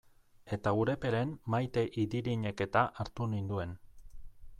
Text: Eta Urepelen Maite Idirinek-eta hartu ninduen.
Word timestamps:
Eta 0.55 0.71
Urepelen 0.83 1.33
Maite 1.55 1.83
Idirinek-eta 2.05 2.85
hartu 3.05 3.29
ninduen. 3.35 3.77